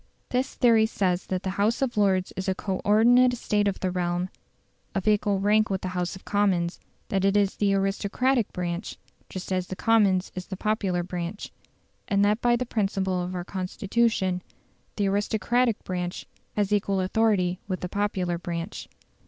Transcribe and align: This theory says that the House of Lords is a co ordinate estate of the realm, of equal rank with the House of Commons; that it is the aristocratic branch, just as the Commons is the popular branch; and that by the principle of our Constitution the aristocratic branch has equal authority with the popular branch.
This 0.29 0.55
theory 0.55 0.87
says 0.87 1.27
that 1.27 1.43
the 1.43 1.51
House 1.61 1.79
of 1.79 1.95
Lords 1.95 2.33
is 2.35 2.49
a 2.49 2.55
co 2.55 2.81
ordinate 2.83 3.33
estate 3.33 3.67
of 3.67 3.79
the 3.81 3.91
realm, 3.91 4.29
of 4.95 5.07
equal 5.07 5.39
rank 5.39 5.69
with 5.69 5.81
the 5.81 5.89
House 5.89 6.15
of 6.15 6.25
Commons; 6.25 6.79
that 7.09 7.23
it 7.23 7.37
is 7.37 7.55
the 7.57 7.75
aristocratic 7.75 8.51
branch, 8.51 8.97
just 9.29 9.53
as 9.53 9.67
the 9.67 9.75
Commons 9.75 10.31
is 10.33 10.47
the 10.47 10.57
popular 10.57 11.03
branch; 11.03 11.51
and 12.07 12.25
that 12.25 12.41
by 12.41 12.55
the 12.55 12.65
principle 12.65 13.21
of 13.21 13.35
our 13.35 13.45
Constitution 13.45 14.41
the 14.95 15.05
aristocratic 15.07 15.83
branch 15.83 16.25
has 16.55 16.73
equal 16.73 16.99
authority 16.99 17.59
with 17.67 17.81
the 17.81 17.87
popular 17.87 18.39
branch. 18.39 18.87